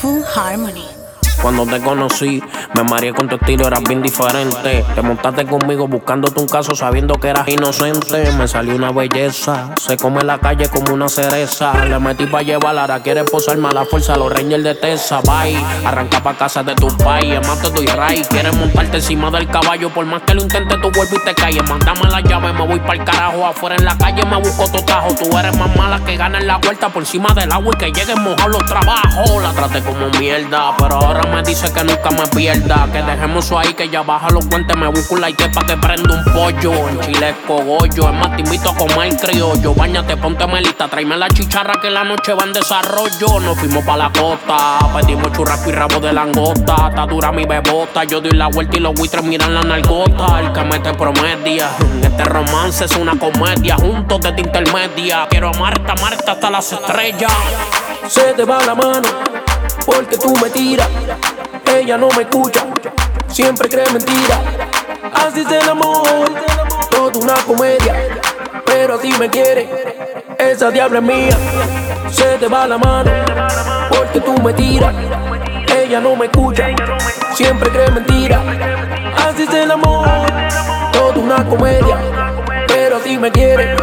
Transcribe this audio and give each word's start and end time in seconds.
Full 0.00 0.22
harmony. 0.22 0.99
Cuando 1.42 1.64
te 1.64 1.80
conocí, 1.80 2.42
me 2.74 2.84
mareé 2.84 3.14
con 3.14 3.26
tu 3.28 3.36
estilo, 3.36 3.66
eras 3.66 3.82
bien 3.82 4.02
diferente. 4.02 4.84
Te 4.94 5.02
montaste 5.02 5.46
conmigo 5.46 5.88
buscándote 5.88 6.38
un 6.38 6.46
caso 6.46 6.74
sabiendo 6.74 7.14
que 7.14 7.28
eras 7.28 7.48
inocente. 7.48 8.30
Me 8.32 8.46
salió 8.46 8.76
una 8.76 8.92
belleza, 8.92 9.70
se 9.80 9.96
come 9.96 10.22
la 10.22 10.38
calle 10.38 10.68
como 10.68 10.92
una 10.92 11.08
cereza. 11.08 11.84
Le 11.86 11.98
metí 11.98 12.26
pa' 12.26 12.42
llevar, 12.42 12.76
ahora 12.78 13.02
quiere 13.02 13.24
posarme 13.24 13.68
a 13.68 13.72
la 13.72 13.84
fuerza. 13.86 14.16
Los 14.16 14.30
Rangers 14.30 14.64
de 14.64 14.74
Tessa, 14.74 15.20
bye. 15.20 15.56
Arranca 15.84 16.22
pa' 16.22 16.34
casa 16.34 16.62
de 16.62 16.74
tu 16.74 16.88
país, 16.98 17.32
es 17.40 17.48
más 17.48 17.60
te 17.62 17.70
doy 17.70 17.86
ray. 17.86 18.22
Quieres 18.28 18.54
montarte 18.54 18.98
encima 18.98 19.30
del 19.30 19.48
caballo, 19.48 19.88
por 19.90 20.04
más 20.04 20.22
que 20.22 20.34
lo 20.34 20.42
intente, 20.42 20.76
tu 20.76 20.90
vuelvo 20.90 21.16
y 21.16 21.24
te 21.24 21.34
calles. 21.34 21.62
Mándame 21.68 22.08
la 22.10 22.20
llave, 22.20 22.52
me 22.52 22.66
voy 22.66 22.80
pa'l 22.80 23.02
carajo. 23.02 23.46
Afuera 23.46 23.76
en 23.76 23.84
la 23.86 23.96
calle 23.96 24.24
me 24.26 24.36
busco 24.36 24.70
tu 24.70 24.84
tajo. 24.84 25.08
Tú 25.14 25.38
eres 25.38 25.56
más 25.56 25.74
mala 25.74 26.04
que 26.04 26.16
gana 26.16 26.38
en 26.38 26.46
la 26.46 26.58
vuelta 26.58 26.90
por 26.90 27.02
encima 27.02 27.32
del 27.32 27.50
agua 27.50 27.74
y 27.74 27.78
que 27.78 27.86
lleguen 27.92 28.22
mojados 28.22 28.52
los 28.52 28.64
trabajos. 28.66 29.42
La 29.42 29.52
traté 29.52 29.80
como 29.82 30.08
mierda, 30.18 30.74
pero 30.76 30.96
ahora 30.96 31.29
me 31.30 31.42
dice 31.42 31.72
que 31.72 31.84
nunca 31.84 32.10
me 32.10 32.26
pierda. 32.28 32.88
Que 32.92 33.02
dejemos 33.02 33.44
eso 33.44 33.58
ahí, 33.58 33.74
que 33.74 33.88
ya 33.88 34.02
baja 34.02 34.28
los 34.30 34.46
guantes. 34.48 34.76
Me 34.76 34.88
busco 34.88 35.14
un 35.14 35.20
like 35.20 35.48
pa' 35.48 35.66
que 35.66 35.76
prenda 35.76 36.14
un 36.14 36.24
pollo. 36.32 36.88
En 36.88 37.00
Chile 37.00 37.30
es 37.30 37.36
cogollo. 37.46 38.08
Es 38.08 38.14
más, 38.14 38.36
te 38.36 38.42
invito 38.42 38.70
a 38.70 38.74
comer 38.74 39.16
criollo. 39.16 39.74
Báñate, 39.74 40.16
ponte 40.16 40.46
melita. 40.46 40.88
Tráeme 40.88 41.16
la 41.16 41.28
chicharra 41.28 41.80
que 41.80 41.90
la 41.90 42.04
noche 42.04 42.34
va 42.34 42.44
en 42.44 42.52
desarrollo. 42.52 43.40
Nos 43.40 43.58
fuimos 43.58 43.84
pa' 43.84 43.96
la 43.96 44.10
costa. 44.10 44.78
Pedimos 44.94 45.32
churrasco 45.32 45.70
y 45.70 45.72
rabo 45.72 46.00
de 46.00 46.12
langota. 46.12 46.88
Está 46.88 47.06
dura 47.06 47.32
mi 47.32 47.44
bebota. 47.44 48.04
Yo 48.04 48.20
doy 48.20 48.32
la 48.32 48.48
vuelta 48.48 48.76
y 48.76 48.80
los 48.80 48.94
buitres 48.94 49.24
miran 49.24 49.54
la 49.54 49.62
nargota. 49.62 50.40
El 50.40 50.52
que 50.52 50.64
mete 50.64 50.92
promedia. 50.94 51.70
Este 52.02 52.24
romance 52.24 52.84
es 52.84 52.96
una 52.96 53.18
comedia. 53.18 53.76
Juntos 53.76 54.20
desde 54.20 54.40
intermedia. 54.40 55.26
Quiero 55.30 55.48
amarte, 55.48 55.90
amarte 55.90 56.30
hasta 56.30 56.50
las 56.50 56.72
estrellas. 56.72 57.32
Se 58.08 58.32
te 58.34 58.44
va 58.44 58.64
la 58.64 58.74
mano 58.74 59.39
porque 59.90 60.16
tú 60.16 60.34
me 60.36 60.50
tiras. 60.50 60.88
Ella 61.66 61.98
no 61.98 62.08
me 62.16 62.22
escucha, 62.22 62.66
siempre 63.28 63.68
cree 63.68 63.90
mentira. 63.92 64.40
Así 65.12 65.40
es 65.40 65.50
el 65.50 65.68
amor, 65.68 66.06
toda 66.90 67.18
una 67.20 67.34
comedia. 67.44 68.20
Pero 68.64 68.94
a 68.94 68.98
ti 68.98 69.12
me 69.18 69.28
quiere, 69.28 69.68
esa 70.38 70.70
diabla 70.70 70.98
es 70.98 71.04
mía. 71.04 71.36
Se 72.10 72.38
te 72.38 72.48
va 72.48 72.66
la 72.66 72.78
mano 72.78 73.10
porque 73.90 74.20
tú 74.20 74.40
me 74.42 74.52
tiras. 74.52 74.94
Ella 75.76 76.00
no 76.00 76.16
me 76.16 76.26
escucha, 76.26 76.68
siempre 77.34 77.70
cree 77.70 77.90
mentira. 77.90 78.42
Así 79.28 79.42
es 79.42 79.54
el 79.54 79.70
amor, 79.70 80.08
toda 80.92 81.18
una 81.18 81.44
comedia. 81.46 81.98
Pero 82.66 82.96
a 82.96 83.00
ti 83.00 83.18
me 83.18 83.30
quiere 83.30 83.79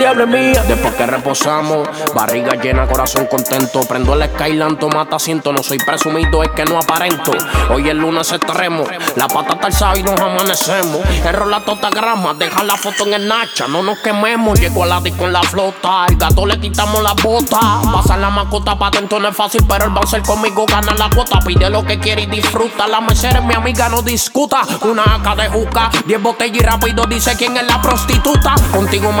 esa 0.00 0.26
mía. 0.26 0.62
Después 0.66 0.94
que 0.94 1.06
reposamos, 1.06 1.88
barriga 2.14 2.54
llena, 2.54 2.86
corazón 2.86 3.26
contento. 3.26 3.80
Prendo 3.82 4.14
el 4.14 4.28
Skyland, 4.30 4.82
mata 4.94 5.16
asiento. 5.16 5.52
No 5.52 5.62
soy 5.62 5.78
presumido, 5.78 6.42
es 6.42 6.50
que 6.50 6.64
no 6.64 6.78
aparento. 6.78 7.32
Hoy 7.70 7.88
el 7.88 7.98
lunes 7.98 8.32
extremo, 8.32 8.84
la 9.16 9.28
pata 9.28 9.54
está 9.54 9.66
alzada 9.66 9.98
y 9.98 10.02
nos 10.02 10.20
amanecemos. 10.20 11.00
Error 11.24 11.48
la 11.48 11.60
tota 11.60 11.90
grama, 11.90 12.34
deja 12.34 12.62
la 12.64 12.76
foto 12.76 13.06
en 13.06 13.14
el 13.14 13.28
Nacha, 13.28 13.68
no 13.68 13.82
nos 13.82 13.98
quememos. 13.98 14.58
Llego 14.58 14.84
a 14.84 14.86
la 14.86 15.00
disco 15.00 15.22
con 15.22 15.32
la 15.32 15.42
flota, 15.42 16.06
el 16.08 16.16
gato 16.16 16.46
le 16.46 16.58
quitamos 16.58 17.02
la 17.02 17.14
bota. 17.14 17.80
Pasar 17.92 18.18
la 18.18 18.30
mascota 18.30 18.78
pa' 18.78 18.90
dentro 18.90 19.20
no 19.20 19.28
es 19.28 19.36
fácil, 19.36 19.64
pero 19.68 19.84
el 19.84 19.90
bouncer 19.90 20.22
conmigo 20.22 20.66
gana 20.66 20.94
la 20.94 21.10
cuota. 21.10 21.38
Pide 21.40 21.68
lo 21.70 21.84
que 21.84 21.98
quiere 21.98 22.22
y 22.22 22.26
disfruta. 22.26 22.88
La 22.88 23.00
mesera 23.00 23.40
es 23.40 23.44
mi 23.44 23.54
amiga, 23.54 23.88
no 23.88 24.02
discuta. 24.02 24.62
Una 24.82 25.02
AK 25.02 25.36
de 25.36 25.48
juca, 25.48 25.90
diez 26.06 26.22
botellas 26.22 26.56
y 26.56 26.60
rápido 26.60 27.04
dice 27.06 27.36
quién 27.36 27.56
es 27.56 27.66
la 27.66 27.80
prostituta. 27.80 28.54
Contigo 28.72 29.12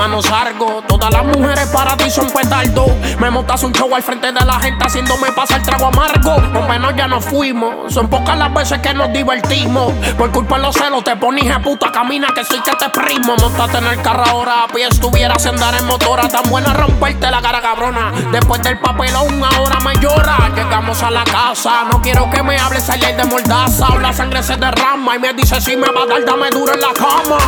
Todas 0.86 1.12
las 1.12 1.24
mujeres 1.24 1.68
para 1.70 1.96
ti 1.96 2.08
son 2.08 2.30
petardo. 2.30 2.86
Me 3.18 3.30
montas 3.30 3.62
un 3.64 3.72
show 3.72 3.92
al 3.94 4.02
frente 4.02 4.30
de 4.30 4.44
la 4.44 4.60
gente 4.60 4.84
haciéndome 4.84 5.32
pasar 5.32 5.62
trago 5.62 5.86
amargo. 5.86 6.36
O 6.36 6.68
menos 6.68 6.94
ya 6.96 7.08
nos 7.08 7.24
fuimos. 7.24 7.92
Son 7.92 8.08
pocas 8.08 8.38
las 8.38 8.52
veces 8.54 8.78
que 8.78 8.94
nos 8.94 9.12
divertimos. 9.12 9.92
Por 10.16 10.30
culpa 10.30 10.56
de 10.56 10.62
los 10.62 10.76
celos 10.76 11.02
te 11.02 11.16
pones 11.16 11.50
a 11.50 11.58
puta 11.60 11.90
camina 11.90 12.28
que 12.34 12.44
soy 12.44 12.60
que 12.60 12.72
te 12.72 12.88
primo. 12.90 13.34
Montate 13.40 13.78
en 13.78 13.86
el 13.86 14.02
carro 14.02 14.24
ahora 14.24 14.64
a 14.64 14.68
pie 14.68 14.86
estuvieras 14.86 15.44
en 15.46 15.56
dar 15.56 15.74
en 15.74 15.84
motora. 15.86 16.28
Tan 16.28 16.48
buena 16.48 16.72
romperte 16.72 17.30
la 17.30 17.42
cara 17.42 17.60
cabrona. 17.60 18.12
Después 18.30 18.62
del 18.62 18.78
papelón 18.78 19.42
ahora 19.42 19.80
me 19.80 19.94
llora. 20.00 20.50
Llegamos 20.54 21.02
a 21.02 21.10
la 21.10 21.24
casa. 21.24 21.84
No 21.90 22.00
quiero 22.00 22.30
que 22.30 22.42
me 22.42 22.56
hables 22.56 22.88
ayer 22.88 23.16
de 23.16 23.24
mordaza. 23.24 23.88
La 24.00 24.12
sangre 24.12 24.42
se 24.42 24.56
derrama 24.56 25.16
y 25.16 25.18
me 25.18 25.32
dice 25.34 25.60
si 25.60 25.76
me 25.76 25.88
va 25.88 26.02
a 26.02 26.06
dar, 26.06 26.24
dame 26.24 26.50
duro 26.50 26.72
en 26.72 26.80
la 26.80 26.92
cama. 26.92 27.38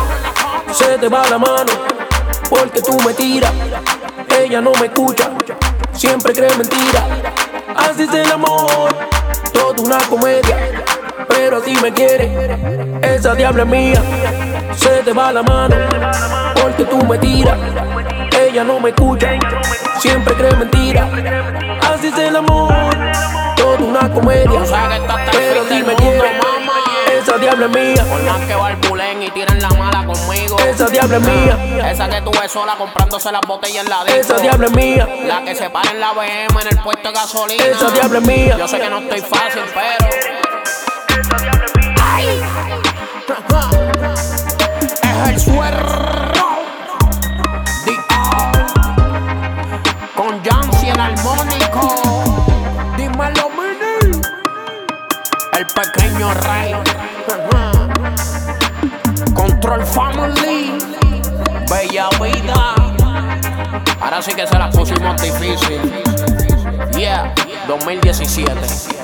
Se 0.73 0.97
te 0.97 1.07
va 1.07 1.29
la 1.29 1.37
mano 1.37 2.04
porque 2.49 2.81
tú 2.81 2.97
me 3.01 3.13
tiras. 3.13 3.51
Ella 4.39 4.61
no 4.61 4.71
me 4.79 4.87
escucha, 4.87 5.31
siempre 5.93 6.33
cree 6.33 6.55
mentira. 6.55 7.05
Así 7.75 8.03
es 8.03 8.13
el 8.13 8.31
amor, 8.31 8.95
toda 9.53 9.81
una 9.81 9.97
comedia. 10.09 10.83
Pero 11.27 11.63
si 11.63 11.75
me 11.77 11.91
quiere, 11.93 12.99
esa 13.01 13.35
diabla 13.35 13.65
mía. 13.65 14.01
Se 14.75 15.03
te 15.03 15.13
va 15.13 15.31
la 15.31 15.41
mano, 15.43 15.75
porque 16.61 16.83
tú 16.85 16.97
me 17.05 17.17
tiras. 17.17 17.57
Ella 18.37 18.63
no 18.63 18.79
me 18.79 18.89
escucha, 18.89 19.31
siempre 19.99 20.33
cree 20.35 20.55
mentira. 20.55 21.09
Así 21.93 22.07
es 22.07 22.17
el 22.17 22.35
amor, 22.35 22.73
toda 23.55 23.77
una 23.79 24.11
comedia. 24.11 24.61
Pero 25.31 25.67
si 25.69 25.83
me 25.83 25.95
quiere, 25.95 26.04
diabla 27.55 27.79
es 27.79 27.87
mía. 27.87 28.05
Por 28.05 28.23
más 28.23 28.41
que 28.45 28.55
barbulen 28.55 29.23
y 29.23 29.29
tiren 29.31 29.61
la 29.61 29.69
mala 29.69 30.05
conmigo. 30.05 30.57
Esa 30.59 30.87
diabla 30.87 31.17
es 31.17 31.23
mía. 31.23 31.91
Esa 31.91 32.09
que 32.09 32.21
tú 32.21 32.31
ves 32.31 32.51
sola 32.51 32.75
comprándose 32.77 33.31
las 33.31 33.41
botellas 33.41 33.83
en 33.83 33.89
la 33.89 34.03
disco. 34.03 34.19
Esa 34.19 34.37
diabla 34.37 34.67
es 34.67 34.73
mía. 34.73 35.07
La 35.25 35.43
que 35.43 35.55
se 35.55 35.69
para 35.69 35.91
en 35.91 35.99
la 35.99 36.11
BM 36.11 36.61
en 36.61 36.67
el 36.67 36.79
puesto 36.81 37.07
de 37.07 37.13
gasolina. 37.13 37.65
Esa 37.65 37.89
diabla 37.91 38.19
es 38.19 38.27
mía. 38.27 38.57
Yo 38.57 38.67
sé 38.67 38.79
que 38.79 38.89
no 38.89 38.99
estoy 38.99 39.21
fácil, 39.21 39.63
pero. 39.73 40.09
Esa 41.21 41.37
diabla 41.37 41.65
es 41.65 41.75
mía. 41.75 41.95
¡Ay! 42.01 42.41
Es 45.03 45.29
el 45.29 45.39
suero. 45.39 46.44
El 55.57 55.65
pequeño 55.67 56.33
rey. 56.33 56.73
Control 59.33 59.85
Family. 59.85 60.77
Bella 61.69 62.09
vida. 62.21 62.75
Ahora 64.01 64.21
sí 64.21 64.33
que 64.33 64.45
se 64.45 64.57
la 64.57 64.69
pusimos 64.69 65.21
difícil. 65.21 65.79
Yeah, 66.97 67.33
2017. 67.67 68.94